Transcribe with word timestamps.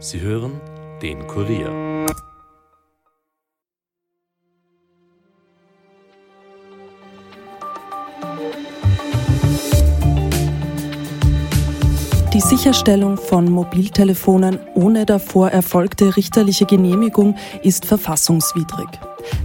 Sie 0.00 0.20
hören 0.20 0.60
den 1.02 1.26
Kurier. 1.26 2.06
Die 12.32 12.40
Sicherstellung 12.40 13.16
von 13.16 13.50
Mobiltelefonen 13.50 14.60
ohne 14.76 15.04
davor 15.04 15.50
erfolgte 15.50 16.16
richterliche 16.16 16.66
Genehmigung 16.66 17.34
ist 17.64 17.84
verfassungswidrig. 17.84 18.86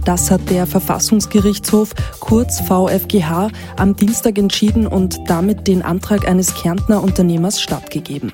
Das 0.04 0.30
hat 0.30 0.48
der 0.50 0.68
Verfassungsgerichtshof, 0.68 1.94
kurz 2.20 2.60
VfGH, 2.60 3.48
am 3.76 3.96
Dienstag 3.96 4.38
entschieden 4.38 4.86
und 4.86 5.18
damit 5.26 5.66
den 5.66 5.82
Antrag 5.82 6.28
eines 6.28 6.54
Kärntner 6.54 7.02
Unternehmers 7.02 7.60
stattgegeben. 7.60 8.32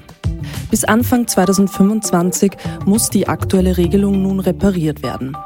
Bis 0.71 0.85
Anfang 0.85 1.27
2025 1.27 2.53
muss 2.87 3.11
die 3.11 3.29
aktuelle 3.29 3.77
Regelung 3.77 4.23
nun 4.23 4.41
repariert 4.41 5.03
werden. 5.03 5.37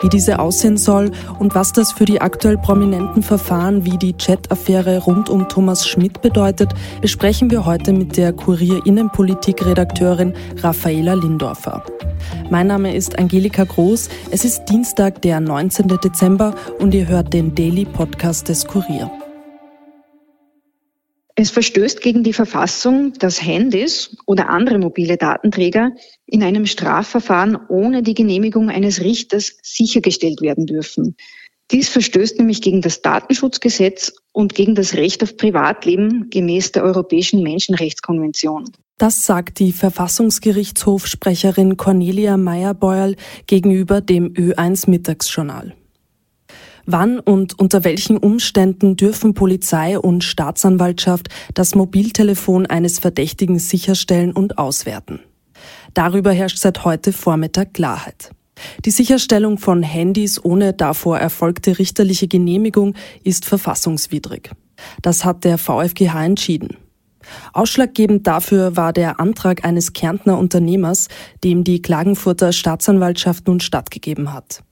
Wie 0.00 0.08
diese 0.08 0.38
aussehen 0.38 0.76
soll 0.76 1.10
und 1.38 1.54
was 1.54 1.72
das 1.72 1.92
für 1.92 2.04
die 2.04 2.20
aktuell 2.20 2.58
prominenten 2.58 3.22
Verfahren 3.22 3.84
wie 3.84 3.98
die 3.98 4.16
Chat-Affäre 4.16 4.98
rund 4.98 5.28
um 5.28 5.48
Thomas 5.48 5.86
Schmidt 5.86 6.22
bedeutet, 6.22 6.74
besprechen 7.00 7.50
wir 7.50 7.64
heute 7.66 7.92
mit 7.92 8.16
der 8.16 8.32
Kurier 8.32 8.84
Innenpolitik-Redakteurin 8.84 10.34
Raffaela 10.62 11.14
Lindorfer. 11.14 11.82
Mein 12.50 12.66
Name 12.66 12.94
ist 12.94 13.18
Angelika 13.18 13.64
Groß. 13.64 14.08
Es 14.30 14.44
ist 14.44 14.64
Dienstag, 14.66 15.22
der 15.22 15.40
19. 15.40 15.88
Dezember 16.02 16.54
und 16.78 16.94
ihr 16.94 17.08
hört 17.08 17.32
den 17.32 17.54
Daily 17.54 17.84
Podcast 17.84 18.48
des 18.48 18.66
Kurier. 18.66 19.10
Es 21.38 21.50
verstößt 21.50 22.00
gegen 22.00 22.24
die 22.24 22.32
Verfassung, 22.32 23.12
dass 23.12 23.42
Handys 23.42 24.16
oder 24.24 24.48
andere 24.48 24.78
mobile 24.78 25.18
Datenträger 25.18 25.92
in 26.24 26.42
einem 26.42 26.64
Strafverfahren 26.64 27.58
ohne 27.68 28.02
die 28.02 28.14
Genehmigung 28.14 28.70
eines 28.70 29.02
Richters 29.02 29.58
sichergestellt 29.62 30.40
werden 30.40 30.64
dürfen. 30.64 31.14
Dies 31.70 31.90
verstößt 31.90 32.38
nämlich 32.38 32.62
gegen 32.62 32.80
das 32.80 33.02
Datenschutzgesetz 33.02 34.14
und 34.32 34.54
gegen 34.54 34.74
das 34.74 34.94
Recht 34.94 35.22
auf 35.22 35.36
Privatleben 35.36 36.30
gemäß 36.30 36.72
der 36.72 36.84
Europäischen 36.84 37.42
Menschenrechtskonvention. 37.42 38.72
Das 38.96 39.26
sagt 39.26 39.58
die 39.58 39.72
Verfassungsgerichtshofsprecherin 39.72 41.76
Cornelia 41.76 42.38
Meyer-Beuerl 42.38 43.14
gegenüber 43.46 44.00
dem 44.00 44.32
Ö1 44.32 44.88
Mittagsjournal. 44.88 45.74
Wann 46.86 47.18
und 47.18 47.58
unter 47.58 47.82
welchen 47.82 48.16
Umständen 48.16 48.96
dürfen 48.96 49.34
Polizei 49.34 49.98
und 49.98 50.22
Staatsanwaltschaft 50.22 51.28
das 51.52 51.74
Mobiltelefon 51.74 52.66
eines 52.66 53.00
Verdächtigen 53.00 53.58
sicherstellen 53.58 54.32
und 54.32 54.56
auswerten? 54.56 55.18
Darüber 55.94 56.30
herrscht 56.30 56.58
seit 56.58 56.84
heute 56.84 57.12
Vormittag 57.12 57.74
Klarheit. 57.74 58.30
Die 58.84 58.90
Sicherstellung 58.90 59.58
von 59.58 59.82
Handys 59.82 60.42
ohne 60.42 60.72
davor 60.72 61.18
erfolgte 61.18 61.78
richterliche 61.78 62.28
Genehmigung 62.28 62.94
ist 63.24 63.44
verfassungswidrig. 63.44 64.50
Das 65.02 65.24
hat 65.24 65.44
der 65.44 65.58
VfGH 65.58 66.24
entschieden. 66.24 66.76
Ausschlaggebend 67.52 68.26
dafür 68.26 68.76
war 68.76 68.92
der 68.92 69.18
Antrag 69.18 69.64
eines 69.64 69.92
Kärntner 69.92 70.38
Unternehmers, 70.38 71.08
dem 71.42 71.64
die 71.64 71.82
Klagenfurter 71.82 72.52
Staatsanwaltschaft 72.52 73.48
nun 73.48 73.58
stattgegeben 73.58 74.32
hat. 74.32 74.62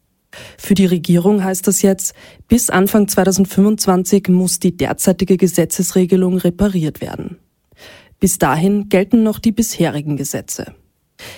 Für 0.58 0.74
die 0.74 0.86
Regierung 0.86 1.42
heißt 1.42 1.66
das 1.66 1.82
jetzt, 1.82 2.14
bis 2.48 2.70
Anfang 2.70 3.08
2025 3.08 4.28
muss 4.28 4.58
die 4.58 4.76
derzeitige 4.76 5.36
Gesetzesregelung 5.36 6.38
repariert 6.38 7.00
werden. 7.00 7.38
Bis 8.20 8.38
dahin 8.38 8.88
gelten 8.88 9.22
noch 9.22 9.38
die 9.38 9.52
bisherigen 9.52 10.16
Gesetze. 10.16 10.74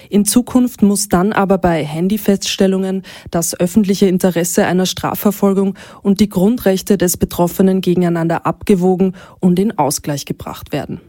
In 0.08 0.24
Zukunft 0.24 0.82
muss 0.82 1.08
dann 1.08 1.32
aber 1.32 1.58
bei 1.58 1.84
Handyfeststellungen 1.84 3.02
das 3.30 3.58
öffentliche 3.58 4.06
Interesse 4.06 4.66
einer 4.66 4.86
Strafverfolgung 4.86 5.74
und 6.02 6.20
die 6.20 6.28
Grundrechte 6.28 6.96
des 6.96 7.16
Betroffenen 7.16 7.80
gegeneinander 7.80 8.46
abgewogen 8.46 9.14
und 9.40 9.58
in 9.58 9.76
Ausgleich 9.76 10.24
gebracht 10.24 10.72
werden. 10.72 11.00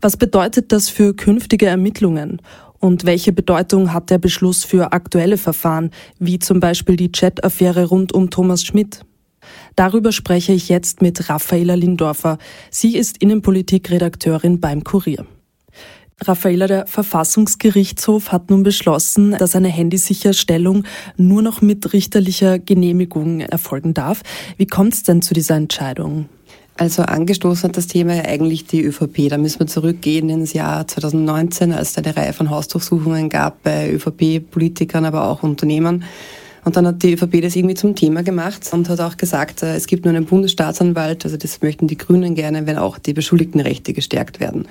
Was 0.00 0.16
bedeutet 0.16 0.70
das 0.70 0.88
für 0.88 1.14
künftige 1.14 1.66
Ermittlungen 1.66 2.40
und 2.84 3.06
welche 3.06 3.32
Bedeutung 3.32 3.94
hat 3.94 4.10
der 4.10 4.18
Beschluss 4.18 4.62
für 4.62 4.92
aktuelle 4.92 5.38
Verfahren, 5.38 5.90
wie 6.18 6.38
zum 6.38 6.60
Beispiel 6.60 6.96
die 6.96 7.10
Chat-Affäre 7.10 7.86
rund 7.86 8.12
um 8.12 8.28
Thomas 8.28 8.62
Schmidt? 8.62 9.06
Darüber 9.74 10.12
spreche 10.12 10.52
ich 10.52 10.68
jetzt 10.68 11.00
mit 11.00 11.30
Raffaela 11.30 11.76
Lindorfer. 11.76 12.36
Sie 12.70 12.98
ist 12.98 13.16
Innenpolitik-Redakteurin 13.22 14.60
beim 14.60 14.84
Kurier. 14.84 15.24
Raffaela, 16.20 16.66
der 16.66 16.86
Verfassungsgerichtshof 16.86 18.32
hat 18.32 18.50
nun 18.50 18.62
beschlossen, 18.62 19.32
dass 19.32 19.56
eine 19.56 19.68
Handysicherstellung 19.68 20.84
nur 21.16 21.40
noch 21.40 21.62
mit 21.62 21.94
richterlicher 21.94 22.58
Genehmigung 22.58 23.40
erfolgen 23.40 23.94
darf. 23.94 24.20
Wie 24.58 24.66
kommt 24.66 24.92
es 24.92 25.02
denn 25.04 25.22
zu 25.22 25.32
dieser 25.32 25.56
Entscheidung? 25.56 26.28
Also 26.76 27.02
angestoßen 27.02 27.68
hat 27.68 27.76
das 27.76 27.86
Thema 27.86 28.14
ja 28.14 28.24
eigentlich 28.24 28.66
die 28.66 28.82
ÖVP. 28.82 29.28
Da 29.28 29.38
müssen 29.38 29.60
wir 29.60 29.66
zurückgehen 29.68 30.28
ins 30.28 30.52
Jahr 30.54 30.86
2019, 30.86 31.72
als 31.72 31.90
es 31.90 31.98
eine 31.98 32.16
Reihe 32.16 32.32
von 32.32 32.50
Hausdurchsuchungen 32.50 33.28
gab 33.28 33.62
bei 33.62 33.92
ÖVP-Politikern, 33.92 35.04
aber 35.04 35.28
auch 35.28 35.44
Unternehmern. 35.44 36.04
Und 36.64 36.76
dann 36.76 36.86
hat 36.86 37.02
die 37.02 37.12
ÖVP 37.12 37.42
das 37.42 37.54
irgendwie 37.54 37.74
zum 37.74 37.94
Thema 37.94 38.22
gemacht 38.22 38.68
und 38.72 38.88
hat 38.88 39.00
auch 39.00 39.16
gesagt, 39.16 39.62
äh, 39.62 39.76
es 39.76 39.86
gibt 39.86 40.04
nur 40.04 40.14
einen 40.14 40.24
Bundesstaatsanwalt, 40.24 41.24
also 41.24 41.36
das 41.36 41.60
möchten 41.62 41.86
die 41.86 41.98
Grünen 41.98 42.34
gerne, 42.34 42.66
wenn 42.66 42.78
auch 42.78 42.98
die 42.98 43.12
Beschuldigtenrechte 43.12 43.92
gestärkt 43.92 44.40
werden. 44.40 44.66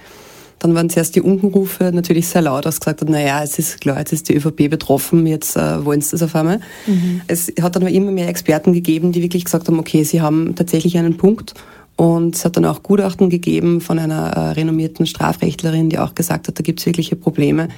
Dann 0.60 0.76
waren 0.76 0.90
zuerst 0.90 1.16
die 1.16 1.22
Unkenrufe 1.22 1.92
natürlich 1.94 2.28
sehr 2.28 2.42
laut, 2.42 2.66
dass 2.66 2.80
gesagt 2.80 3.02
hat, 3.02 3.10
naja, 3.10 3.44
es 3.44 3.60
ist 3.60 3.82
klar, 3.82 4.00
jetzt 4.00 4.14
ist 4.14 4.30
die 4.30 4.36
ÖVP 4.36 4.70
betroffen, 4.70 5.28
jetzt 5.28 5.56
äh, 5.56 5.86
wollen 5.86 6.02
sie 6.02 6.12
das 6.12 6.24
auf 6.24 6.36
einmal. 6.36 6.62
Mhm. 6.88 7.22
Es 7.28 7.52
hat 7.62 7.76
dann 7.76 7.86
immer 7.86 8.12
mehr 8.12 8.28
Experten 8.28 8.74
gegeben, 8.74 9.12
die 9.12 9.22
wirklich 9.22 9.46
gesagt 9.46 9.68
haben, 9.68 9.78
okay, 9.78 10.04
sie 10.04 10.22
haben 10.22 10.56
tatsächlich 10.56 10.98
einen 10.98 11.18
Punkt 11.18 11.54
und 11.96 12.36
es 12.36 12.46
hat 12.46 12.58
dann 12.58 12.66
auch 12.66 12.84
Gutachten 12.84 13.30
gegeben 13.30 13.82
von 13.82 14.00
einer 14.00 14.32
äh, 14.32 14.40
renommierten 14.52 15.06
Strafrechtlerin, 15.06 15.90
die 15.90 16.00
auch 16.00 16.16
gesagt 16.16 16.48
hat, 16.48 16.58
da 16.58 16.64
gibt 16.64 16.80
es 16.80 16.86
wirkliche 16.86 17.16
Probleme. 17.16 17.70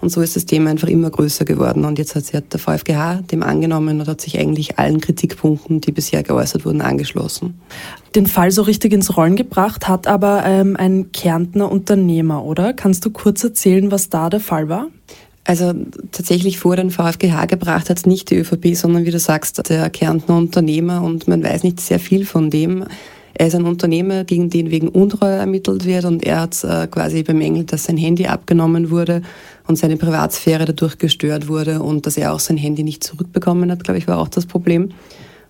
Und 0.00 0.10
so 0.10 0.20
ist 0.20 0.36
das 0.36 0.44
Thema 0.44 0.70
einfach 0.70 0.88
immer 0.88 1.10
größer 1.10 1.44
geworden. 1.44 1.84
Und 1.84 1.98
jetzt 1.98 2.14
hat 2.14 2.24
sich 2.26 2.38
der 2.38 2.60
VfGH 2.60 3.22
dem 3.30 3.42
angenommen 3.42 4.00
und 4.00 4.08
hat 4.08 4.20
sich 4.20 4.38
eigentlich 4.38 4.78
allen 4.78 5.00
Kritikpunkten, 5.00 5.80
die 5.80 5.90
bisher 5.90 6.22
geäußert 6.22 6.66
wurden, 6.66 6.82
angeschlossen. 6.82 7.58
Den 8.14 8.26
Fall 8.26 8.50
so 8.50 8.62
richtig 8.62 8.92
ins 8.92 9.16
Rollen 9.16 9.36
gebracht 9.36 9.88
hat 9.88 10.06
aber 10.06 10.44
ähm, 10.44 10.76
ein 10.76 11.12
Kärntner 11.12 11.70
Unternehmer, 11.70 12.44
oder? 12.44 12.72
Kannst 12.72 13.04
du 13.04 13.10
kurz 13.10 13.42
erzählen, 13.42 13.90
was 13.90 14.10
da 14.10 14.28
der 14.30 14.40
Fall 14.40 14.68
war? 14.68 14.88
Also 15.44 15.72
tatsächlich 16.10 16.58
vor 16.58 16.76
den 16.76 16.90
VfGH 16.90 17.46
gebracht 17.46 17.88
hat 17.88 17.98
es 17.98 18.06
nicht 18.06 18.30
die 18.30 18.36
ÖVP, 18.36 18.74
sondern 18.74 19.04
wie 19.04 19.12
du 19.12 19.20
sagst, 19.20 19.68
der 19.68 19.88
Kärntner 19.90 20.36
Unternehmer 20.36 21.02
und 21.02 21.28
man 21.28 21.42
weiß 21.42 21.62
nicht 21.62 21.80
sehr 21.80 22.00
viel 22.00 22.26
von 22.26 22.50
dem. 22.50 22.84
Er 23.38 23.48
ist 23.48 23.54
ein 23.54 23.66
Unternehmer, 23.66 24.24
gegen 24.24 24.48
den 24.48 24.70
wegen 24.70 24.88
Untreue 24.88 25.34
ermittelt 25.34 25.84
wird 25.84 26.06
und 26.06 26.24
er 26.24 26.40
hat 26.40 26.64
äh, 26.64 26.86
quasi 26.86 27.22
bemängelt, 27.22 27.70
dass 27.70 27.84
sein 27.84 27.98
Handy 27.98 28.26
abgenommen 28.26 28.90
wurde 28.90 29.20
und 29.66 29.76
seine 29.76 29.98
Privatsphäre 29.98 30.64
dadurch 30.64 30.96
gestört 30.96 31.46
wurde 31.46 31.82
und 31.82 32.06
dass 32.06 32.16
er 32.16 32.32
auch 32.32 32.40
sein 32.40 32.56
Handy 32.56 32.82
nicht 32.82 33.04
zurückbekommen 33.04 33.70
hat, 33.70 33.84
glaube 33.84 33.98
ich, 33.98 34.08
war 34.08 34.18
auch 34.18 34.28
das 34.28 34.46
Problem 34.46 34.90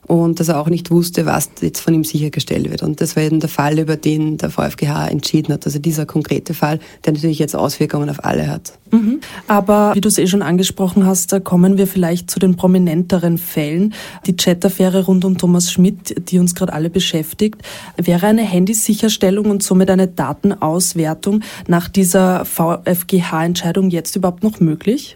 und 0.07 0.41
dass 0.41 0.49
er 0.49 0.61
auch 0.61 0.69
nicht 0.69 0.91
wusste, 0.91 1.27
was 1.27 1.51
jetzt 1.61 1.81
von 1.81 1.95
ihm 1.95 2.05
sichergestellt 2.05 2.71
wird. 2.71 2.83
Und 2.83 3.01
das 3.01 3.17
war 3.17 3.23
eben 3.23 3.41
der 3.41 3.49
Fall, 3.49 3.79
über 3.79 3.97
den 3.97 4.37
der 4.37 4.51
VfGH 4.51 5.09
entschieden 5.09 5.53
hat. 5.53 5.67
Also 5.67 5.79
dieser 5.79 6.07
konkrete 6.07 6.55
Fall, 6.55 6.79
der 7.05 7.13
natürlich 7.13 7.39
jetzt 7.39 7.57
Auswirkungen 7.57 8.09
auf 8.11 8.25
alle 8.25 8.49
hat. 8.49 8.73
Mhm. 8.91 9.21
Aber 9.49 9.95
wie 9.95 10.01
du 10.01 10.09
es 10.09 10.19
eh 10.19 10.27
schon 10.27 10.43
angesprochen 10.43 11.07
hast, 11.07 11.33
da 11.33 11.41
kommen 11.41 11.77
wir 11.79 11.87
vielleicht 11.87 12.31
zu 12.31 12.39
den 12.39 12.57
prominenteren 12.57 13.39
Fällen. 13.39 13.95
Die 14.27 14.37
Chat-Affäre 14.37 15.05
rund 15.05 15.25
um 15.25 15.39
Thomas 15.39 15.73
Schmidt, 15.73 16.31
die 16.31 16.39
uns 16.39 16.55
gerade 16.55 16.73
alle 16.73 16.91
beschäftigt. 16.91 17.63
Wäre 17.97 18.27
eine 18.27 18.43
Handysicherstellung 18.43 19.47
und 19.51 19.63
somit 19.63 19.91
eine 19.91 20.09
Datenauswertung 20.09 21.43
nach 21.67 21.89
dieser 21.89 22.45
VfGH-Entscheidung 22.45 23.91
jetzt 23.91 24.15
überhaupt 24.17 24.43
noch 24.43 24.61
möglich? 24.61 25.16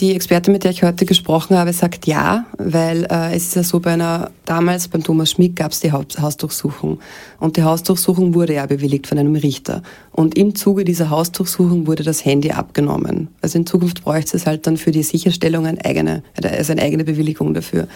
Die 0.00 0.14
Expertin, 0.14 0.52
mit 0.52 0.62
der 0.62 0.70
ich 0.70 0.84
heute 0.84 1.06
gesprochen 1.06 1.56
habe, 1.56 1.72
sagt 1.72 2.06
ja, 2.06 2.44
weil 2.56 3.04
äh, 3.10 3.34
es 3.34 3.48
ist 3.48 3.56
ja 3.56 3.64
so, 3.64 3.80
bei 3.80 3.94
einer, 3.94 4.30
damals 4.44 4.86
beim 4.86 5.02
Thomas 5.02 5.32
Schmidt 5.32 5.56
gab 5.56 5.72
es 5.72 5.80
die 5.80 5.90
Hausdurchsuchung. 5.90 7.00
Und 7.40 7.56
die 7.56 7.64
Hausdurchsuchung 7.64 8.32
wurde 8.34 8.54
ja 8.54 8.66
bewilligt 8.66 9.08
von 9.08 9.18
einem 9.18 9.34
Richter. 9.34 9.82
Und 10.12 10.38
im 10.38 10.54
Zuge 10.54 10.84
dieser 10.84 11.10
Hausdurchsuchung 11.10 11.88
wurde 11.88 12.04
das 12.04 12.24
Handy 12.24 12.52
abgenommen. 12.52 13.28
Also 13.42 13.58
in 13.58 13.66
Zukunft 13.66 14.04
bräuchte 14.04 14.36
es 14.36 14.46
halt 14.46 14.68
dann 14.68 14.76
für 14.76 14.92
die 14.92 15.02
Sicherstellung 15.02 15.66
eine 15.66 15.84
eigene, 15.84 16.22
also 16.40 16.72
eine 16.72 16.82
eigene 16.82 17.02
Bewilligung 17.02 17.52
dafür. 17.52 17.88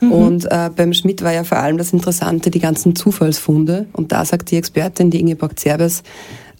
Mhm. 0.00 0.12
Und 0.12 0.44
äh, 0.50 0.70
beim 0.74 0.94
Schmidt 0.94 1.22
war 1.22 1.34
ja 1.34 1.44
vor 1.44 1.58
allem 1.58 1.76
das 1.76 1.92
Interessante, 1.92 2.50
die 2.50 2.60
ganzen 2.60 2.96
Zufallsfunde. 2.96 3.86
Und 3.92 4.10
da 4.10 4.24
sagt 4.24 4.50
die 4.50 4.56
Expertin, 4.56 5.10
die 5.10 5.20
Ingeborg 5.20 5.58
Zerbes, 5.58 6.02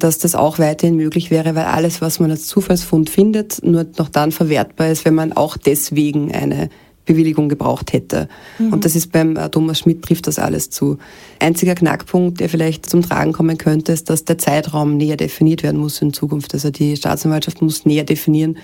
dass 0.02 0.18
das 0.18 0.34
auch 0.34 0.58
weiterhin 0.58 0.96
möglich 0.96 1.30
wäre, 1.30 1.54
weil 1.54 1.64
alles, 1.64 2.00
was 2.00 2.20
man 2.20 2.30
als 2.30 2.46
Zufallsfund 2.46 3.10
findet, 3.10 3.62
nur 3.64 3.86
noch 3.98 4.08
dann 4.08 4.32
verwertbar 4.32 4.88
ist, 4.88 5.04
wenn 5.04 5.14
man 5.14 5.32
auch 5.32 5.56
deswegen 5.56 6.32
eine 6.32 6.68
Bewilligung 7.04 7.48
gebraucht 7.48 7.92
hätte. 7.92 8.28
Mhm. 8.58 8.72
Und 8.72 8.84
das 8.84 8.94
ist 8.94 9.12
beim 9.12 9.36
äh, 9.36 9.48
Thomas 9.48 9.80
Schmidt 9.80 10.02
trifft 10.02 10.26
das 10.26 10.38
alles 10.38 10.70
zu. 10.70 10.98
Einziger 11.40 11.74
Knackpunkt, 11.74 12.40
der 12.40 12.48
vielleicht 12.48 12.88
zum 12.88 13.02
Tragen 13.02 13.32
kommen 13.32 13.58
könnte, 13.58 13.92
ist, 13.92 14.08
dass 14.08 14.24
der 14.24 14.38
Zeitraum 14.38 14.96
näher 14.96 15.16
definiert 15.16 15.62
werden 15.62 15.80
muss 15.80 16.00
in 16.00 16.12
Zukunft. 16.12 16.54
Also 16.54 16.70
die 16.70 16.96
Staatsanwaltschaft 16.96 17.60
muss 17.60 17.84
näher 17.84 18.04
definieren, 18.04 18.56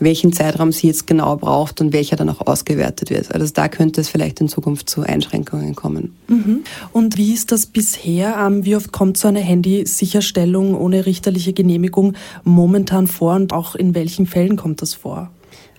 welchen 0.00 0.32
Zeitraum 0.32 0.72
sie 0.72 0.86
jetzt 0.86 1.06
genau 1.06 1.36
braucht 1.36 1.80
und 1.80 1.92
welcher 1.92 2.16
dann 2.16 2.28
auch 2.28 2.46
ausgewertet 2.46 3.10
wird. 3.10 3.34
Also 3.34 3.52
da 3.52 3.68
könnte 3.68 4.00
es 4.00 4.08
vielleicht 4.08 4.40
in 4.40 4.48
Zukunft 4.48 4.88
zu 4.88 5.02
Einschränkungen 5.02 5.74
kommen. 5.74 6.16
Mhm. 6.28 6.64
Und 6.92 7.16
wie 7.16 7.32
ist 7.32 7.52
das 7.52 7.66
bisher? 7.66 8.36
Ähm, 8.38 8.64
wie 8.64 8.76
oft 8.76 8.92
kommt 8.92 9.16
so 9.16 9.28
eine 9.28 9.40
Handysicherstellung 9.40 10.74
ohne 10.74 11.06
richterliche 11.06 11.52
Genehmigung 11.52 12.14
momentan 12.44 13.06
vor 13.06 13.34
und 13.34 13.52
auch 13.52 13.74
in 13.74 13.94
welchen 13.94 14.26
Fällen 14.26 14.56
kommt 14.56 14.82
das 14.82 14.94
vor? 14.94 15.30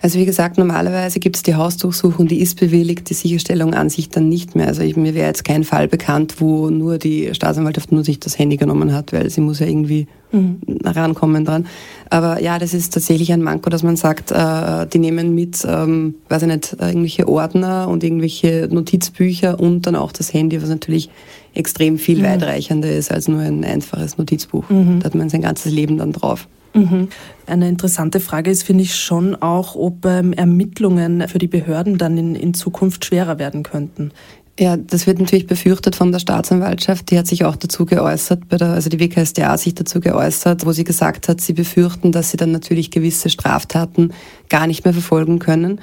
Also 0.02 0.18
wie 0.18 0.24
gesagt, 0.24 0.56
normalerweise 0.56 1.20
gibt 1.20 1.36
es 1.36 1.42
die 1.42 1.54
Hausdurchsuchung, 1.54 2.26
die 2.26 2.40
ist 2.40 2.58
bewilligt, 2.58 3.10
die 3.10 3.14
Sicherstellung 3.14 3.74
an 3.74 3.90
sich 3.90 4.08
dann 4.08 4.30
nicht 4.30 4.56
mehr. 4.56 4.66
Also 4.66 4.80
ich, 4.82 4.96
mir 4.96 5.14
wäre 5.14 5.26
jetzt 5.26 5.44
kein 5.44 5.62
Fall 5.62 5.88
bekannt, 5.88 6.36
wo 6.38 6.70
nur 6.70 6.96
die 6.96 7.34
Staatsanwaltschaft 7.34 7.92
nur 7.92 8.02
sich 8.02 8.18
das 8.18 8.38
Handy 8.38 8.56
genommen 8.56 8.94
hat, 8.94 9.12
weil 9.12 9.28
sie 9.28 9.42
muss 9.42 9.60
ja 9.60 9.66
irgendwie 9.66 10.06
mhm. 10.32 10.60
rankommen 10.84 11.44
dran. 11.44 11.66
Aber 12.08 12.40
ja, 12.40 12.58
das 12.58 12.72
ist 12.72 12.94
tatsächlich 12.94 13.30
ein 13.30 13.42
Manko, 13.42 13.68
dass 13.68 13.82
man 13.82 13.96
sagt, 13.96 14.32
äh, 14.32 14.86
die 14.86 14.98
nehmen 14.98 15.34
mit, 15.34 15.66
ähm, 15.68 16.14
weiß 16.30 16.42
ich 16.42 16.48
nicht, 16.48 16.76
irgendwelche 16.80 17.28
Ordner 17.28 17.86
und 17.88 18.02
irgendwelche 18.02 18.68
Notizbücher 18.70 19.60
und 19.60 19.86
dann 19.86 19.96
auch 19.96 20.12
das 20.12 20.32
Handy, 20.32 20.62
was 20.62 20.70
natürlich 20.70 21.10
extrem 21.52 21.98
viel 21.98 22.20
mhm. 22.20 22.24
weitreichender 22.24 22.90
ist 22.90 23.10
als 23.10 23.28
nur 23.28 23.40
ein 23.40 23.64
einfaches 23.64 24.16
Notizbuch. 24.16 24.70
Mhm. 24.70 25.00
Da 25.00 25.06
hat 25.06 25.14
man 25.14 25.28
sein 25.28 25.42
ganzes 25.42 25.72
Leben 25.72 25.98
dann 25.98 26.12
drauf. 26.12 26.48
Mhm. 26.72 27.08
Eine 27.46 27.68
interessante 27.68 28.20
Frage 28.20 28.50
ist, 28.50 28.62
finde 28.62 28.84
ich 28.84 28.94
schon 28.94 29.34
auch, 29.34 29.74
ob 29.74 30.04
ähm, 30.06 30.32
Ermittlungen 30.32 31.26
für 31.28 31.38
die 31.38 31.48
Behörden 31.48 31.98
dann 31.98 32.16
in, 32.16 32.34
in 32.34 32.54
Zukunft 32.54 33.04
schwerer 33.04 33.38
werden 33.38 33.62
könnten. 33.62 34.12
Ja, 34.58 34.76
das 34.76 35.06
wird 35.06 35.18
natürlich 35.18 35.46
befürchtet 35.46 35.96
von 35.96 36.12
der 36.12 36.18
Staatsanwaltschaft. 36.18 37.10
Die 37.10 37.18
hat 37.18 37.26
sich 37.26 37.44
auch 37.44 37.56
dazu 37.56 37.86
geäußert, 37.86 38.48
bei 38.48 38.58
der, 38.58 38.68
also 38.68 38.90
die 38.90 39.00
WKSDA 39.00 39.56
sich 39.56 39.74
dazu 39.74 40.00
geäußert, 40.00 40.66
wo 40.66 40.72
sie 40.72 40.84
gesagt 40.84 41.28
hat, 41.28 41.40
sie 41.40 41.54
befürchten, 41.54 42.12
dass 42.12 42.30
sie 42.30 42.36
dann 42.36 42.52
natürlich 42.52 42.90
gewisse 42.90 43.30
Straftaten 43.30 44.12
gar 44.50 44.66
nicht 44.66 44.84
mehr 44.84 44.92
verfolgen 44.92 45.38
können. 45.38 45.80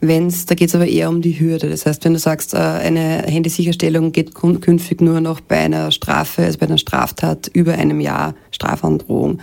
Wenn's, 0.00 0.46
da 0.46 0.54
geht 0.54 0.68
es 0.68 0.74
aber 0.74 0.86
eher 0.86 1.08
um 1.08 1.22
die 1.22 1.40
Hürde. 1.40 1.70
Das 1.70 1.86
heißt, 1.86 2.04
wenn 2.04 2.12
du 2.12 2.18
sagst, 2.18 2.54
äh, 2.54 2.58
eine 2.58 3.22
Handysicherstellung 3.26 4.12
geht 4.12 4.34
künftig 4.34 5.00
nur 5.00 5.20
noch 5.20 5.40
bei 5.40 5.56
einer 5.56 5.90
Strafe, 5.90 6.44
also 6.44 6.58
bei 6.58 6.66
einer 6.66 6.78
Straftat 6.78 7.48
über 7.48 7.72
einem 7.72 7.98
Jahr 7.98 8.34
Strafandrohung 8.50 9.40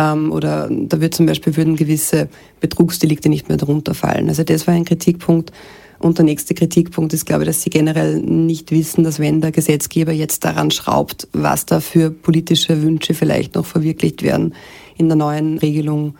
ähm, 0.00 0.32
oder 0.32 0.68
da 0.70 1.00
wird 1.00 1.14
zum 1.14 1.26
Beispiel 1.26 1.56
würden 1.56 1.76
gewisse 1.76 2.28
Betrugsdelikte 2.60 3.28
nicht 3.28 3.48
mehr 3.48 3.58
darunter 3.58 3.94
fallen. 3.94 4.28
Also 4.28 4.42
das 4.42 4.66
war 4.66 4.74
ein 4.74 4.84
Kritikpunkt. 4.84 5.52
Und 5.98 6.16
der 6.16 6.24
nächste 6.24 6.54
Kritikpunkt 6.54 7.12
ist, 7.12 7.26
glaube 7.26 7.42
ich, 7.42 7.48
dass 7.48 7.60
sie 7.60 7.68
generell 7.68 8.20
nicht 8.20 8.70
wissen, 8.70 9.04
dass 9.04 9.18
wenn 9.18 9.42
der 9.42 9.52
Gesetzgeber 9.52 10.12
jetzt 10.12 10.46
daran 10.46 10.70
schraubt, 10.70 11.28
was 11.34 11.66
da 11.66 11.80
für 11.80 12.10
politische 12.10 12.82
Wünsche 12.82 13.12
vielleicht 13.12 13.54
noch 13.54 13.66
verwirklicht 13.66 14.22
werden 14.22 14.54
in 14.96 15.08
der 15.08 15.16
neuen 15.16 15.58
Regelung, 15.58 16.14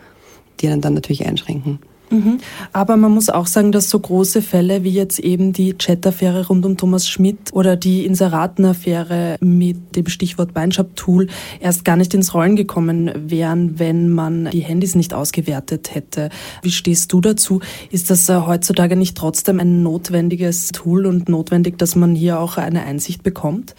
die 0.59 0.67
einen 0.67 0.81
dann 0.81 0.93
natürlich 0.93 1.25
einschränken. 1.25 1.79
Mhm. 2.11 2.39
Aber 2.73 2.97
man 2.97 3.11
muss 3.11 3.29
auch 3.29 3.47
sagen, 3.47 3.71
dass 3.71 3.89
so 3.89 3.99
große 3.99 4.41
Fälle 4.41 4.83
wie 4.83 4.91
jetzt 4.91 5.19
eben 5.19 5.53
die 5.53 5.77
Chat-Affäre 5.77 6.47
rund 6.47 6.65
um 6.65 6.77
Thomas 6.77 7.07
Schmidt 7.07 7.53
oder 7.53 7.75
die 7.75 8.05
Inseraten-Affäre 8.05 9.37
mit 9.39 9.95
dem 9.95 10.07
Stichwort 10.07 10.53
Beinschab-Tool 10.53 11.27
erst 11.59 11.85
gar 11.85 11.95
nicht 11.95 12.13
ins 12.13 12.33
Rollen 12.33 12.55
gekommen 12.55 13.11
wären, 13.15 13.79
wenn 13.79 14.09
man 14.09 14.49
die 14.51 14.59
Handys 14.59 14.95
nicht 14.95 15.13
ausgewertet 15.13 15.95
hätte. 15.95 16.29
Wie 16.61 16.71
stehst 16.71 17.11
du 17.13 17.21
dazu? 17.21 17.61
Ist 17.89 18.09
das 18.09 18.27
äh, 18.29 18.35
heutzutage 18.45 18.95
nicht 18.95 19.17
trotzdem 19.17 19.59
ein 19.59 19.81
notwendiges 19.81 20.69
Tool 20.69 21.05
und 21.05 21.29
notwendig, 21.29 21.77
dass 21.77 21.95
man 21.95 22.13
hier 22.13 22.39
auch 22.39 22.57
eine 22.57 22.83
Einsicht 22.83 23.23
bekommt? 23.23 23.73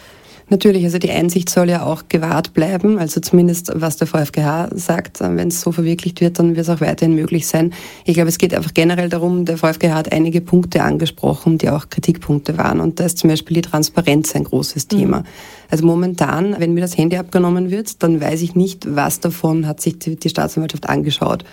Natürlich, 0.52 0.84
also 0.84 0.98
die 0.98 1.10
Einsicht 1.10 1.48
soll 1.48 1.70
ja 1.70 1.82
auch 1.82 2.08
gewahrt 2.10 2.52
bleiben, 2.52 2.98
also 2.98 3.22
zumindest 3.22 3.72
was 3.74 3.96
der 3.96 4.06
VfGH 4.06 4.68
sagt. 4.74 5.20
Wenn 5.20 5.48
es 5.48 5.62
so 5.62 5.72
verwirklicht 5.72 6.20
wird, 6.20 6.38
dann 6.38 6.56
wird 6.56 6.66
es 6.66 6.68
auch 6.68 6.82
weiterhin 6.82 7.14
möglich 7.14 7.46
sein. 7.46 7.72
Ich 8.04 8.12
glaube, 8.12 8.28
es 8.28 8.36
geht 8.36 8.52
einfach 8.52 8.74
generell 8.74 9.08
darum, 9.08 9.46
der 9.46 9.56
VfGH 9.56 9.94
hat 9.94 10.12
einige 10.12 10.42
Punkte 10.42 10.82
angesprochen, 10.82 11.56
die 11.56 11.70
auch 11.70 11.88
Kritikpunkte 11.88 12.58
waren. 12.58 12.80
Und 12.80 13.00
da 13.00 13.06
ist 13.06 13.16
zum 13.16 13.30
Beispiel 13.30 13.54
die 13.54 13.62
Transparenz 13.62 14.36
ein 14.36 14.44
großes 14.44 14.88
Thema. 14.88 15.20
Mhm. 15.20 15.26
Also 15.70 15.86
momentan, 15.86 16.56
wenn 16.58 16.74
mir 16.74 16.82
das 16.82 16.98
Handy 16.98 17.16
abgenommen 17.16 17.70
wird, 17.70 18.02
dann 18.02 18.20
weiß 18.20 18.42
ich 18.42 18.54
nicht, 18.54 18.94
was 18.94 19.20
davon 19.20 19.66
hat 19.66 19.80
sich 19.80 20.00
die, 20.00 20.16
die 20.16 20.28
Staatsanwaltschaft 20.28 20.86
angeschaut. 20.86 21.44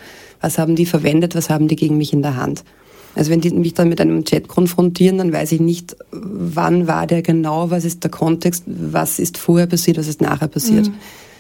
Was 0.42 0.58
haben 0.58 0.76
die 0.76 0.86
verwendet, 0.86 1.36
was 1.36 1.50
haben 1.50 1.70
die 1.70 1.78
gegen 1.78 1.98
mich 1.98 2.12
in 2.12 2.22
der 2.22 2.36
Hand. 2.36 2.66
Also 3.16 3.32
wenn 3.32 3.42
die 3.42 3.50
mich 3.52 3.74
dann 3.74 3.90
mit 3.90 4.00
einem 4.00 4.24
Chat 4.24 4.48
konfrontieren, 4.48 5.18
dann 5.18 5.34
weiß 5.34 5.52
ich 5.52 5.60
nicht, 5.60 5.96
wann 6.12 6.88
war 6.88 7.08
der 7.08 7.22
genau, 7.22 7.72
was 7.72 7.86
ist 7.86 8.04
der 8.04 8.12
Kontext, 8.12 8.64
was 8.68 9.20
ist 9.20 9.38
vorher 9.38 9.68
passiert, 9.68 9.98
was 9.98 10.08
ist 10.08 10.22
nachher 10.22 10.48
passiert. 10.48 10.88
Mhm. 10.88 10.94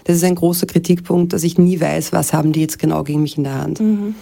Das 0.05 0.15
ist 0.15 0.23
ein 0.23 0.35
großer 0.35 0.65
Kritikpunkt, 0.65 1.33
dass 1.33 1.43
ich 1.43 1.57
nie 1.57 1.79
weiß, 1.79 2.13
was 2.13 2.33
haben 2.33 2.51
die 2.51 2.61
jetzt 2.61 2.79
genau 2.79 3.03
gegen 3.03 3.21
mich 3.21 3.37
in 3.37 3.43
der 3.43 3.61
Hand. 3.61 3.79
Mhm. 3.79 4.15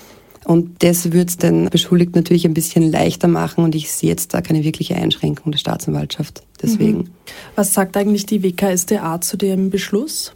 Und 0.44 0.82
das 0.84 1.12
wird 1.12 1.30
es 1.30 1.38
den 1.38 1.70
Beschuldigten 1.70 2.20
natürlich 2.20 2.46
ein 2.46 2.54
bisschen 2.54 2.90
leichter 2.90 3.28
machen 3.28 3.66
und 3.66 3.76
ich 3.76 3.92
sehe 3.92 4.10
jetzt 4.10 4.34
da 4.34 4.42
keine 4.42 4.64
wirkliche 4.64 4.96
Einschränkung 4.96 5.52
der 5.52 5.60
Staatsanwaltschaft. 5.60 6.42
Deswegen. 6.62 7.00
Mhm. 7.00 7.10
Was 7.56 7.74
sagt 7.74 7.98
eigentlich 7.98 8.26
die 8.26 8.44
WKSDA 8.44 9.20
zu 9.20 9.36
dem 9.36 9.70
Beschluss? 9.70 10.34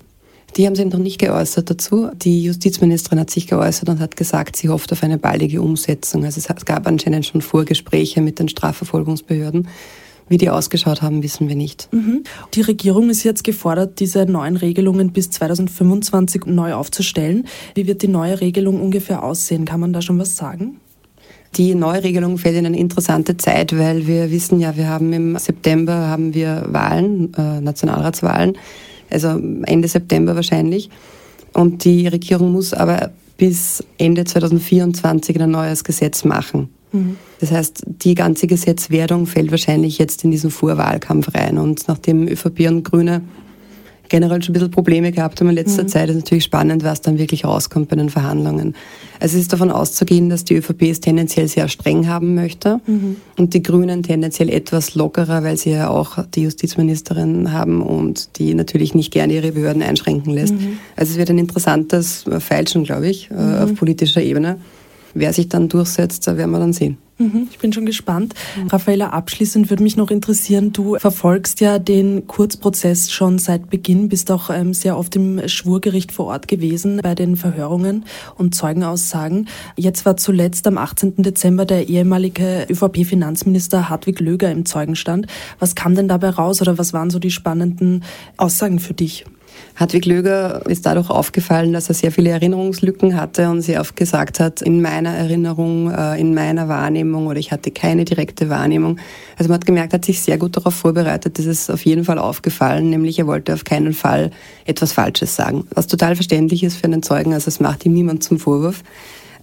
Die 0.61 0.67
haben 0.67 0.75
sich 0.75 0.85
noch 0.85 0.99
nicht 0.99 1.17
geäußert 1.17 1.71
dazu. 1.71 2.11
Die 2.13 2.43
Justizministerin 2.43 3.19
hat 3.19 3.31
sich 3.31 3.47
geäußert 3.47 3.89
und 3.89 3.99
hat 3.99 4.15
gesagt, 4.15 4.55
sie 4.55 4.69
hofft 4.69 4.91
auf 4.91 5.01
eine 5.01 5.17
baldige 5.17 5.59
Umsetzung. 5.59 6.23
Also 6.23 6.39
es 6.39 6.65
gab 6.65 6.85
anscheinend 6.85 7.25
schon 7.25 7.41
Vorgespräche 7.41 8.21
mit 8.21 8.37
den 8.37 8.47
Strafverfolgungsbehörden. 8.47 9.67
Wie 10.29 10.37
die 10.37 10.51
ausgeschaut 10.51 11.01
haben, 11.01 11.23
wissen 11.23 11.47
wir 11.49 11.55
nicht. 11.55 11.89
Mhm. 11.91 12.25
Die 12.53 12.61
Regierung 12.61 13.09
ist 13.09 13.23
jetzt 13.23 13.43
gefordert, 13.43 13.99
diese 13.99 14.27
neuen 14.27 14.55
Regelungen 14.55 15.11
bis 15.11 15.31
2025 15.31 16.45
neu 16.45 16.75
aufzustellen. 16.75 17.47
Wie 17.73 17.87
wird 17.87 18.03
die 18.03 18.07
neue 18.07 18.39
Regelung 18.39 18.79
ungefähr 18.79 19.23
aussehen? 19.23 19.65
Kann 19.65 19.79
man 19.79 19.93
da 19.93 20.03
schon 20.03 20.19
was 20.19 20.35
sagen? 20.35 20.79
Die 21.55 21.73
Neuregelung 21.73 22.37
fällt 22.37 22.57
in 22.57 22.67
eine 22.67 22.77
interessante 22.77 23.35
Zeit, 23.35 23.75
weil 23.75 24.05
wir 24.05 24.29
wissen 24.29 24.59
ja, 24.59 24.77
wir 24.77 24.87
haben 24.87 25.11
im 25.11 25.39
September 25.39 26.07
haben 26.07 26.35
wir 26.35 26.67
Wahlen, 26.67 27.33
äh, 27.33 27.61
Nationalratswahlen 27.61 28.55
also 29.11 29.39
Ende 29.63 29.87
September 29.87 30.35
wahrscheinlich. 30.35 30.89
Und 31.53 31.83
die 31.83 32.07
Regierung 32.07 32.51
muss 32.51 32.73
aber 32.73 33.11
bis 33.37 33.83
Ende 33.97 34.23
2024 34.23 35.41
ein 35.41 35.51
neues 35.51 35.83
Gesetz 35.83 36.23
machen. 36.23 36.69
Mhm. 36.91 37.17
Das 37.39 37.51
heißt, 37.51 37.83
die 37.87 38.15
ganze 38.15 38.47
Gesetzwerdung 38.47 39.25
fällt 39.25 39.51
wahrscheinlich 39.51 39.97
jetzt 39.97 40.23
in 40.23 40.31
diesen 40.31 40.51
Vorwahlkampf 40.51 41.33
rein. 41.33 41.57
Und 41.57 41.87
nachdem 41.87 42.27
ÖVP 42.27 42.67
und 42.67 42.83
Grüne 42.83 43.21
generell 44.11 44.43
schon 44.43 44.51
ein 44.51 44.53
bisschen 44.53 44.71
Probleme 44.71 45.11
gehabt 45.11 45.39
haben 45.39 45.49
in 45.49 45.55
letzter 45.55 45.83
mhm. 45.83 45.87
Zeit. 45.87 46.09
ist 46.09 46.15
natürlich 46.17 46.43
spannend, 46.43 46.83
was 46.83 47.01
dann 47.01 47.17
wirklich 47.17 47.45
rauskommt 47.45 47.87
bei 47.89 47.95
den 47.95 48.09
Verhandlungen. 48.09 48.75
Also 49.19 49.37
es 49.37 49.43
ist 49.43 49.53
davon 49.53 49.71
auszugehen, 49.71 50.29
dass 50.29 50.43
die 50.43 50.55
ÖVP 50.55 50.83
es 50.83 50.99
tendenziell 50.99 51.47
sehr 51.47 51.67
streng 51.69 52.07
haben 52.07 52.35
möchte 52.35 52.81
mhm. 52.85 53.15
und 53.37 53.53
die 53.53 53.63
Grünen 53.63 54.03
tendenziell 54.03 54.49
etwas 54.49 54.95
lockerer, 54.95 55.43
weil 55.43 55.57
sie 55.57 55.71
ja 55.71 55.89
auch 55.89 56.23
die 56.35 56.43
Justizministerin 56.43 57.53
haben 57.53 57.81
und 57.81 58.37
die 58.37 58.53
natürlich 58.53 58.93
nicht 58.93 59.11
gerne 59.11 59.33
ihre 59.33 59.53
Behörden 59.53 59.81
einschränken 59.81 60.33
lässt. 60.33 60.53
Mhm. 60.53 60.77
Also 60.95 61.13
es 61.13 61.17
wird 61.17 61.29
ein 61.29 61.37
interessantes 61.37 62.25
Feilschen, 62.39 62.83
glaube 62.83 63.07
ich, 63.07 63.31
äh, 63.31 63.63
auf 63.63 63.71
mhm. 63.71 63.75
politischer 63.75 64.21
Ebene. 64.21 64.57
Wer 65.13 65.33
sich 65.33 65.47
dann 65.47 65.69
durchsetzt, 65.69 66.27
werden 66.27 66.51
wir 66.51 66.59
dann 66.59 66.73
sehen. 66.73 66.97
Mhm, 67.21 67.47
ich 67.51 67.59
bin 67.59 67.71
schon 67.71 67.85
gespannt. 67.85 68.33
Raffaella, 68.69 69.09
abschließend 69.09 69.69
würde 69.69 69.83
mich 69.83 69.95
noch 69.95 70.09
interessieren, 70.09 70.73
du 70.73 70.97
verfolgst 70.97 71.61
ja 71.61 71.77
den 71.77 72.25
Kurzprozess 72.25 73.11
schon 73.11 73.37
seit 73.37 73.69
Beginn, 73.69 74.09
bist 74.09 74.31
auch 74.31 74.49
ähm, 74.49 74.73
sehr 74.73 74.97
oft 74.97 75.15
im 75.15 75.47
Schwurgericht 75.47 76.11
vor 76.11 76.25
Ort 76.25 76.47
gewesen 76.47 76.99
bei 77.03 77.13
den 77.13 77.35
Verhörungen 77.35 78.05
und 78.37 78.55
Zeugenaussagen. 78.55 79.47
Jetzt 79.75 80.03
war 80.05 80.17
zuletzt 80.17 80.65
am 80.65 80.79
18. 80.79 81.17
Dezember 81.17 81.65
der 81.65 81.89
ehemalige 81.89 82.65
ÖVP-Finanzminister 82.69 83.89
Hartwig 83.89 84.19
Löger 84.19 84.51
im 84.51 84.65
Zeugenstand. 84.65 85.27
Was 85.59 85.75
kam 85.75 85.93
denn 85.93 86.07
dabei 86.07 86.29
raus 86.29 86.59
oder 86.61 86.79
was 86.79 86.91
waren 86.91 87.11
so 87.11 87.19
die 87.19 87.31
spannenden 87.31 88.03
Aussagen 88.37 88.79
für 88.79 88.95
dich? 88.95 89.25
Hartwig 89.75 90.05
Löger 90.05 90.61
ist 90.67 90.85
dadurch 90.85 91.09
aufgefallen, 91.09 91.73
dass 91.73 91.89
er 91.89 91.95
sehr 91.95 92.11
viele 92.11 92.29
Erinnerungslücken 92.29 93.19
hatte 93.19 93.49
und 93.49 93.61
sehr 93.61 93.81
oft 93.81 93.95
gesagt 93.95 94.39
hat, 94.39 94.61
in 94.61 94.81
meiner 94.81 95.11
Erinnerung, 95.11 95.89
äh, 95.91 96.19
in 96.19 96.33
meiner 96.33 96.67
Wahrnehmung 96.67 97.27
oder 97.27 97.39
ich 97.39 97.51
hatte 97.51 97.71
keine 97.71 98.05
direkte 98.05 98.49
Wahrnehmung. 98.49 98.99
Also 99.37 99.49
man 99.49 99.59
hat 99.59 99.65
gemerkt, 99.65 99.93
er 99.93 99.97
hat 99.97 100.05
sich 100.05 100.21
sehr 100.21 100.37
gut 100.37 100.55
darauf 100.57 100.75
vorbereitet. 100.75 101.39
Das 101.39 101.45
ist 101.45 101.71
auf 101.71 101.83
jeden 101.85 102.03
Fall 102.03 102.19
aufgefallen, 102.19 102.89
nämlich 102.89 103.17
er 103.17 103.27
wollte 103.27 103.53
auf 103.53 103.63
keinen 103.63 103.93
Fall 103.93 104.31
etwas 104.65 104.93
Falsches 104.93 105.35
sagen. 105.35 105.65
Was 105.73 105.87
total 105.87 106.15
verständlich 106.15 106.63
ist 106.63 106.77
für 106.77 106.85
einen 106.85 107.01
Zeugen, 107.01 107.33
also 107.33 107.47
es 107.47 107.59
macht 107.59 107.85
ihm 107.85 107.93
niemand 107.93 108.23
zum 108.23 108.39
Vorwurf. 108.39 108.83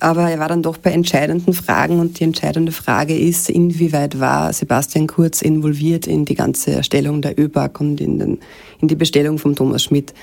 Aber 0.00 0.30
er 0.30 0.38
war 0.38 0.48
dann 0.48 0.62
doch 0.62 0.76
bei 0.76 0.90
entscheidenden 0.90 1.52
Fragen 1.52 1.98
und 1.98 2.20
die 2.20 2.24
entscheidende 2.24 2.72
Frage 2.72 3.16
ist, 3.16 3.50
inwieweit 3.50 4.20
war 4.20 4.52
Sebastian 4.52 5.06
Kurz 5.06 5.42
involviert 5.42 6.06
in 6.06 6.24
die 6.24 6.34
ganze 6.34 6.72
Erstellung 6.72 7.20
der 7.20 7.38
ÖBAG 7.38 7.80
und 7.80 8.00
in, 8.00 8.18
den, 8.18 8.38
in 8.80 8.88
die 8.88 8.94
Bestellung 8.94 9.38
von 9.38 9.56
Thomas 9.56 9.82
Schmidt. 9.82 10.14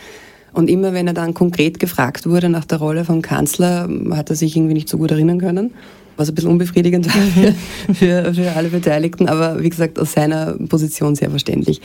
Und 0.54 0.70
immer 0.70 0.94
wenn 0.94 1.08
er 1.08 1.14
dann 1.14 1.34
konkret 1.34 1.80
gefragt 1.80 2.28
wurde 2.28 2.48
nach 2.48 2.64
der 2.64 2.78
Rolle 2.78 3.04
vom 3.04 3.22
Kanzler, 3.22 3.90
hat 4.12 4.30
er 4.30 4.38
sich 4.38 4.56
irgendwie 4.56 4.74
nicht 4.74 4.88
so 4.88 4.98
gut 4.98 5.12
erinnern 5.12 5.40
können. 5.40 5.74
was 6.16 6.30
ein 6.30 6.36
bisschen 6.36 6.52
unbefriedigend 6.52 7.08
war 7.14 7.54
für, 7.94 8.34
für 8.34 8.52
alle 8.54 8.70
Beteiligten, 8.70 9.28
aber 9.28 9.62
wie 9.62 9.70
gesagt, 9.70 10.00
aus 10.00 10.14
seiner 10.14 10.54
Position 10.54 11.16
sehr 11.16 11.30
verständlich. 11.30 11.82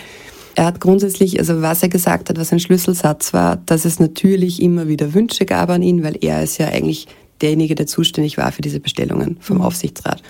Er 0.55 0.67
hat 0.67 0.81
grundsätzlich, 0.81 1.39
also 1.39 1.63
was 1.63 1.83
er 1.83 1.89
gesagt 1.89 2.29
hat, 2.29 2.39
was 2.39 2.53
ein 2.53 2.61
Schlüsselsatz 2.61 3.33
war, 3.33 3.57
dass 3.67 3.85
es 3.85 3.99
natürlich 3.99 4.63
immer 4.63 4.89
wieder 4.89 5.15
Wünsche 5.15 5.47
gab 5.47 5.71
an 5.71 5.83
ihn, 5.83 6.03
weil 6.03 6.17
er 6.21 6.43
ist 6.43 6.59
ja 6.59 6.69
eigentlich 6.69 7.07
derjenige, 7.43 7.75
der 7.75 7.87
zuständig 7.87 8.39
war 8.39 8.53
für 8.53 8.63
diese 8.63 8.81
Bestellungen 8.81 9.37
vom 9.41 9.59
mhm. 9.59 9.63
Aufsichtsrat 9.63 10.23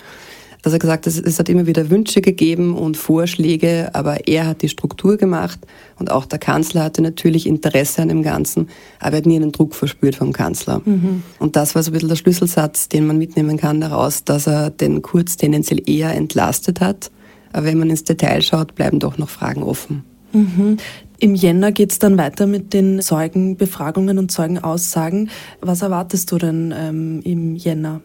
er 0.64 0.78
gesagt 0.78 1.06
hat, 1.06 1.14
es 1.14 1.38
hat 1.38 1.48
immer 1.48 1.66
wieder 1.66 1.90
Wünsche 1.90 2.20
gegeben 2.20 2.76
und 2.76 2.96
Vorschläge, 2.96 3.90
aber 3.94 4.28
er 4.28 4.46
hat 4.46 4.62
die 4.62 4.68
Struktur 4.68 5.16
gemacht 5.16 5.58
und 5.98 6.10
auch 6.10 6.26
der 6.26 6.38
Kanzler 6.38 6.84
hatte 6.84 7.02
natürlich 7.02 7.46
Interesse 7.46 8.02
an 8.02 8.08
dem 8.08 8.22
Ganzen, 8.22 8.68
aber 8.98 9.12
er 9.12 9.18
hat 9.18 9.26
nie 9.26 9.36
einen 9.36 9.52
Druck 9.52 9.74
verspürt 9.74 10.16
vom 10.16 10.32
Kanzler. 10.32 10.82
Mhm. 10.84 11.22
Und 11.38 11.56
das 11.56 11.74
war 11.74 11.82
so 11.82 11.90
ein 11.90 11.94
bisschen 11.94 12.08
der 12.08 12.16
Schlüsselsatz, 12.16 12.88
den 12.88 13.06
man 13.06 13.18
mitnehmen 13.18 13.56
kann 13.56 13.80
daraus, 13.80 14.24
dass 14.24 14.46
er 14.46 14.70
den 14.70 15.02
Kurz 15.02 15.36
tendenziell 15.36 15.82
eher 15.88 16.14
entlastet 16.14 16.80
hat. 16.80 17.10
Aber 17.52 17.66
wenn 17.66 17.78
man 17.78 17.90
ins 17.90 18.04
Detail 18.04 18.42
schaut, 18.42 18.74
bleiben 18.74 18.98
doch 18.98 19.18
noch 19.18 19.28
Fragen 19.28 19.62
offen. 19.62 20.04
Mhm. 20.32 20.76
Im 21.20 21.34
Jänner 21.34 21.70
geht 21.70 21.92
es 21.92 21.98
dann 21.98 22.16
weiter 22.16 22.46
mit 22.46 22.72
den 22.72 23.02
Zeugenbefragungen 23.02 24.18
und 24.18 24.32
Zeugenaussagen. 24.32 25.30
Was 25.60 25.82
erwartest 25.82 26.32
du 26.32 26.38
denn 26.38 26.74
ähm, 26.74 27.20
im 27.24 27.56
Jänner? 27.56 28.00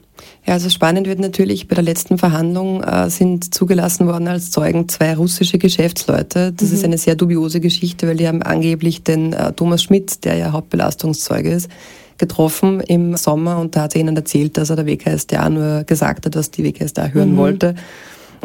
Ja, 0.45 0.53
also 0.53 0.69
spannend 0.69 1.07
wird 1.07 1.19
natürlich, 1.19 1.69
bei 1.69 1.75
der 1.75 1.83
letzten 1.83 2.17
Verhandlung 2.17 2.83
äh, 2.83 3.09
sind 3.09 3.53
zugelassen 3.55 4.07
worden 4.07 4.27
als 4.27 4.51
Zeugen 4.51 4.89
zwei 4.89 5.15
russische 5.15 5.57
Geschäftsleute. 5.57 6.51
Das 6.51 6.69
mhm. 6.69 6.75
ist 6.75 6.83
eine 6.83 6.97
sehr 6.97 7.15
dubiose 7.15 7.61
Geschichte, 7.61 8.05
weil 8.05 8.17
die 8.17 8.27
haben 8.27 8.41
angeblich 8.41 9.03
den 9.03 9.31
äh, 9.31 9.53
Thomas 9.53 9.83
Schmidt, 9.83 10.25
der 10.25 10.35
ja 10.35 10.51
Hauptbelastungszeuge 10.51 11.51
ist, 11.51 11.69
getroffen 12.17 12.81
im 12.81 13.15
Sommer 13.15 13.59
und 13.59 13.77
da 13.77 13.83
hat 13.83 13.95
er 13.95 14.01
ihnen 14.01 14.15
erzählt, 14.15 14.57
dass 14.57 14.69
er 14.69 14.75
der 14.75 14.87
WKSDA 14.87 15.49
nur 15.49 15.83
gesagt 15.85 16.25
hat, 16.25 16.35
was 16.35 16.51
die 16.51 16.65
WKSDA 16.65 17.07
hören 17.07 17.33
mhm. 17.33 17.37
wollte 17.37 17.75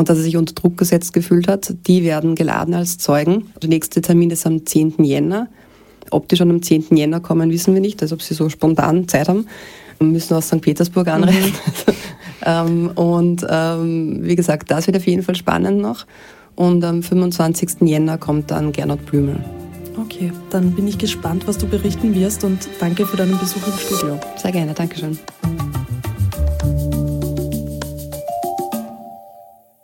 und 0.00 0.08
dass 0.08 0.16
er 0.16 0.24
sich 0.24 0.38
unter 0.38 0.54
Druck 0.54 0.78
gesetzt 0.78 1.12
gefühlt 1.12 1.46
hat. 1.46 1.74
Die 1.86 2.02
werden 2.04 2.34
geladen 2.34 2.72
als 2.72 2.96
Zeugen. 2.96 3.52
Der 3.60 3.68
nächste 3.68 4.00
Termin 4.00 4.30
ist 4.30 4.46
am 4.46 4.64
10. 4.64 5.04
Jänner. 5.04 5.48
Ob 6.10 6.26
die 6.26 6.36
schon 6.36 6.50
am 6.50 6.62
10. 6.62 6.96
Jänner 6.96 7.20
kommen, 7.20 7.50
wissen 7.50 7.74
wir 7.74 7.82
nicht, 7.82 8.00
also 8.00 8.14
ob 8.14 8.22
sie 8.22 8.32
so 8.32 8.48
spontan 8.48 9.08
Zeit 9.08 9.28
haben. 9.28 9.46
Wir 9.98 10.06
müssen 10.06 10.32
aus 10.32 10.46
St. 10.46 10.62
Petersburg 10.62 11.06
mhm. 11.06 11.12
anreisen. 11.12 11.52
Ähm, 12.42 12.92
und 12.94 13.46
ähm, 13.50 14.20
wie 14.22 14.34
gesagt, 14.34 14.70
das 14.70 14.86
wird 14.86 14.96
auf 14.96 15.06
jeden 15.06 15.22
Fall 15.22 15.34
spannend 15.34 15.78
noch. 15.78 16.06
Und 16.56 16.82
am 16.84 17.02
25. 17.02 17.82
Jänner 17.82 18.16
kommt 18.16 18.50
dann 18.50 18.72
Gernot 18.72 19.04
Blümel. 19.04 19.44
Okay, 19.98 20.32
dann 20.48 20.70
bin 20.70 20.88
ich 20.88 20.96
gespannt, 20.96 21.46
was 21.46 21.58
du 21.58 21.66
berichten 21.66 22.14
wirst 22.14 22.42
und 22.42 22.66
danke 22.80 23.04
für 23.04 23.18
deinen 23.18 23.38
Besuch 23.38 23.66
im 23.66 23.74
Studio. 23.74 24.18
Sehr 24.38 24.52
gerne, 24.52 24.72
Dankeschön. 24.72 25.18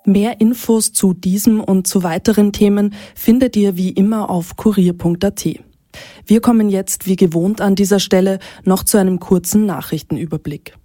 Mehr 0.09 0.41
Infos 0.41 0.93
zu 0.93 1.15
diesem 1.15 1.61
und 1.61 1.89
zu 1.89 2.05
weiteren 2.05 2.53
Themen 2.53 2.95
findet 3.17 3.57
ihr 3.57 3.77
wie 3.77 3.91
immer 3.91 4.31
auf 4.31 4.55
kurier.at. 4.55 5.49
Wir 6.25 6.41
kommen 6.41 6.69
jetzt 6.69 7.09
wie 7.09 7.17
gewohnt 7.17 7.61
an 7.61 7.75
dieser 7.75 7.99
Stelle 7.99 8.39
noch 8.65 8.85
zu 8.85 8.99
einem 8.99 9.19
kurzen 9.19 9.67
Nachrichtenüberblick. 9.67 10.77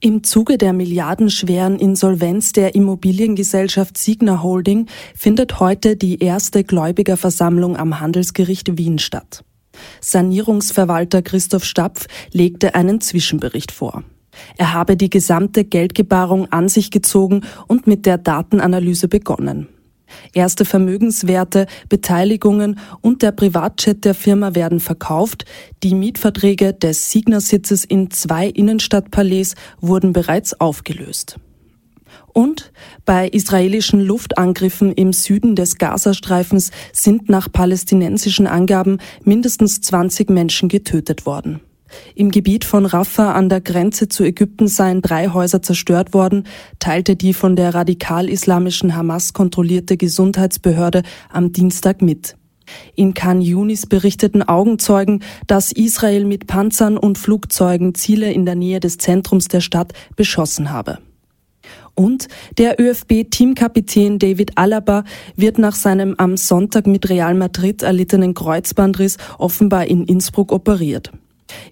Im 0.00 0.24
Zuge 0.24 0.56
der 0.56 0.72
milliardenschweren 0.72 1.78
Insolvenz 1.78 2.52
der 2.52 2.74
Immobiliengesellschaft 2.74 3.98
Signa 3.98 4.42
Holding 4.42 4.86
findet 5.14 5.60
heute 5.60 5.96
die 5.96 6.20
erste 6.20 6.64
Gläubigerversammlung 6.64 7.76
am 7.76 8.00
Handelsgericht 8.00 8.78
Wien 8.78 8.98
statt. 8.98 9.44
Sanierungsverwalter 10.00 11.20
Christoph 11.20 11.64
Stapf 11.64 12.06
legte 12.32 12.74
einen 12.74 13.02
Zwischenbericht 13.02 13.70
vor. 13.70 14.02
Er 14.56 14.72
habe 14.72 14.96
die 14.96 15.10
gesamte 15.10 15.64
Geldgebarung 15.64 16.50
an 16.52 16.68
sich 16.68 16.90
gezogen 16.90 17.42
und 17.66 17.86
mit 17.86 18.06
der 18.06 18.18
Datenanalyse 18.18 19.08
begonnen. 19.08 19.68
Erste 20.32 20.64
Vermögenswerte, 20.64 21.66
Beteiligungen 21.88 22.78
und 23.00 23.22
der 23.22 23.32
Privatjet 23.32 24.04
der 24.04 24.14
Firma 24.14 24.54
werden 24.54 24.80
verkauft. 24.80 25.44
Die 25.82 25.94
Mietverträge 25.94 26.72
des 26.72 27.10
Signer-Sitzes 27.10 27.84
in 27.84 28.10
zwei 28.10 28.48
Innenstadtpalais 28.48 29.54
wurden 29.80 30.12
bereits 30.12 30.58
aufgelöst. 30.60 31.38
Und 32.32 32.72
bei 33.04 33.28
israelischen 33.28 34.00
Luftangriffen 34.00 34.92
im 34.92 35.12
Süden 35.12 35.56
des 35.56 35.76
Gazastreifens 35.76 36.70
sind 36.92 37.28
nach 37.28 37.50
palästinensischen 37.50 38.46
Angaben 38.46 38.98
mindestens 39.24 39.80
20 39.80 40.30
Menschen 40.30 40.68
getötet 40.68 41.26
worden. 41.26 41.60
Im 42.14 42.30
Gebiet 42.30 42.64
von 42.64 42.86
Rafah 42.86 43.32
an 43.32 43.48
der 43.48 43.60
Grenze 43.60 44.08
zu 44.08 44.24
Ägypten 44.24 44.68
seien 44.68 45.02
drei 45.02 45.28
Häuser 45.28 45.62
zerstört 45.62 46.14
worden, 46.14 46.44
teilte 46.78 47.16
die 47.16 47.34
von 47.34 47.56
der 47.56 47.74
radikal-islamischen 47.74 48.94
Hamas 48.94 49.32
kontrollierte 49.32 49.96
Gesundheitsbehörde 49.96 51.02
am 51.30 51.52
Dienstag 51.52 52.02
mit. 52.02 52.36
In 52.94 53.14
Khan 53.14 53.40
Yunis 53.40 53.86
berichteten 53.86 54.42
Augenzeugen, 54.42 55.22
dass 55.46 55.72
Israel 55.72 56.24
mit 56.24 56.46
Panzern 56.46 56.98
und 56.98 57.18
Flugzeugen 57.18 57.94
Ziele 57.94 58.32
in 58.32 58.44
der 58.44 58.56
Nähe 58.56 58.80
des 58.80 58.98
Zentrums 58.98 59.48
der 59.48 59.60
Stadt 59.60 59.92
beschossen 60.16 60.70
habe. 60.70 60.98
Und 61.94 62.28
der 62.58 62.80
ÖFB-Teamkapitän 62.80 64.18
David 64.20 64.56
Alaba 64.56 65.04
wird 65.34 65.58
nach 65.58 65.74
seinem 65.74 66.14
am 66.16 66.36
Sonntag 66.36 66.86
mit 66.86 67.08
Real 67.08 67.34
Madrid 67.34 67.82
erlittenen 67.82 68.34
Kreuzbandriss 68.34 69.16
offenbar 69.36 69.86
in 69.86 70.04
Innsbruck 70.04 70.52
operiert. 70.52 71.10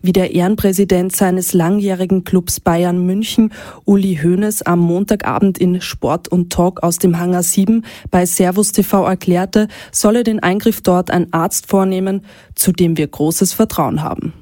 Wie 0.03 0.13
der 0.13 0.35
Ehrenpräsident 0.35 1.15
seines 1.15 1.53
langjährigen 1.53 2.25
Clubs 2.25 2.61
Bayern 2.61 3.05
München, 3.05 3.53
Uli 3.85 4.19
Hoeneß, 4.23 4.63
am 4.63 4.81
Montagabend 4.81 5.59
in 5.59 5.81
Sport 5.81 6.29
und 6.29 6.51
Talk 6.53 6.83
aus 6.83 6.99
dem 6.99 7.19
Hangar 7.19 7.43
7 7.43 7.85
bei 8.11 8.27
Servus 8.27 8.73
TV 8.73 9.07
erklärte, 9.07 9.69
solle 9.93 10.25
den 10.25 10.41
Eingriff 10.43 10.81
dort 10.81 11.11
ein 11.11 11.33
Arzt 11.33 11.67
vornehmen, 11.67 12.23
zu 12.55 12.73
dem 12.73 12.97
wir 12.97 13.07
großes 13.07 13.53
Vertrauen 13.53 14.03
haben. 14.03 14.33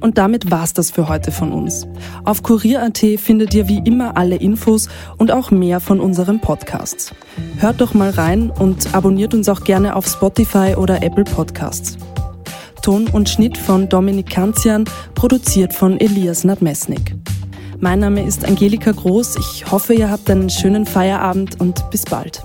Und 0.00 0.16
damit 0.18 0.50
war's 0.50 0.72
das 0.72 0.90
für 0.90 1.08
heute 1.08 1.30
von 1.30 1.52
uns. 1.52 1.86
Auf 2.24 2.42
Kurier.at 2.42 2.98
findet 3.18 3.54
ihr 3.54 3.68
wie 3.68 3.82
immer 3.84 4.16
alle 4.16 4.36
Infos 4.36 4.88
und 5.18 5.30
auch 5.30 5.50
mehr 5.50 5.80
von 5.80 6.00
unseren 6.00 6.40
Podcasts. 6.40 7.12
Hört 7.58 7.80
doch 7.80 7.92
mal 7.94 8.10
rein 8.10 8.50
und 8.50 8.94
abonniert 8.94 9.34
uns 9.34 9.48
auch 9.48 9.64
gerne 9.64 9.94
auf 9.94 10.06
Spotify 10.06 10.74
oder 10.76 11.02
Apple 11.02 11.24
Podcasts. 11.24 11.98
Ton 12.80 13.06
und 13.08 13.28
Schnitt 13.28 13.56
von 13.56 13.88
Dominik 13.88 14.30
Kanzian, 14.30 14.84
produziert 15.14 15.72
von 15.72 16.00
Elias 16.00 16.44
Nadmesnik. 16.44 17.14
Mein 17.78 18.00
Name 18.00 18.24
ist 18.26 18.44
Angelika 18.44 18.92
Groß. 18.92 19.36
Ich 19.36 19.70
hoffe, 19.70 19.94
ihr 19.94 20.10
habt 20.10 20.28
einen 20.30 20.50
schönen 20.50 20.84
Feierabend 20.84 21.60
und 21.60 21.88
bis 21.90 22.04
bald. 22.04 22.42